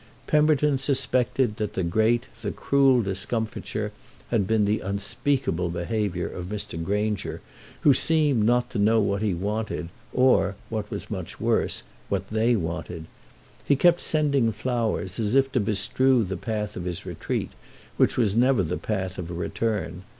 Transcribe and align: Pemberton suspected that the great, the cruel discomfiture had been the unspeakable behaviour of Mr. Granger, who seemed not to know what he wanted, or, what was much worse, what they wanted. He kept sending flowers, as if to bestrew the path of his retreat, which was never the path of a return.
Pemberton 0.25 0.79
suspected 0.79 1.57
that 1.57 1.73
the 1.73 1.83
great, 1.83 2.27
the 2.41 2.49
cruel 2.49 3.03
discomfiture 3.03 3.91
had 4.29 4.47
been 4.47 4.65
the 4.65 4.79
unspeakable 4.79 5.69
behaviour 5.69 6.27
of 6.27 6.47
Mr. 6.47 6.83
Granger, 6.83 7.39
who 7.81 7.93
seemed 7.93 8.43
not 8.43 8.71
to 8.71 8.79
know 8.79 8.99
what 8.99 9.21
he 9.21 9.35
wanted, 9.35 9.89
or, 10.11 10.55
what 10.69 10.89
was 10.89 11.11
much 11.11 11.39
worse, 11.39 11.83
what 12.09 12.29
they 12.29 12.55
wanted. 12.55 13.05
He 13.63 13.75
kept 13.75 14.01
sending 14.01 14.51
flowers, 14.51 15.19
as 15.19 15.35
if 15.35 15.51
to 15.51 15.59
bestrew 15.59 16.23
the 16.23 16.35
path 16.35 16.75
of 16.75 16.85
his 16.85 17.05
retreat, 17.05 17.51
which 17.97 18.17
was 18.17 18.35
never 18.35 18.63
the 18.63 18.77
path 18.77 19.19
of 19.19 19.29
a 19.29 19.35
return. 19.35 20.01